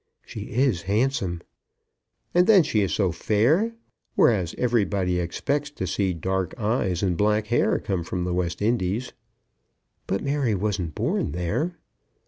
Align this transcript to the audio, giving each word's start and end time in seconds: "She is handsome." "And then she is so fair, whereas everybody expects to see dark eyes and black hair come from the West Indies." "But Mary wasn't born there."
"She 0.25 0.45
is 0.45 0.81
handsome." 0.89 1.41
"And 2.33 2.47
then 2.47 2.63
she 2.63 2.81
is 2.81 2.91
so 2.91 3.11
fair, 3.11 3.75
whereas 4.15 4.55
everybody 4.57 5.19
expects 5.19 5.69
to 5.69 5.85
see 5.85 6.11
dark 6.11 6.55
eyes 6.57 7.03
and 7.03 7.15
black 7.15 7.45
hair 7.53 7.77
come 7.77 8.03
from 8.03 8.23
the 8.23 8.33
West 8.33 8.63
Indies." 8.63 9.13
"But 10.07 10.23
Mary 10.23 10.55
wasn't 10.55 10.95
born 10.95 11.33
there." 11.33 11.77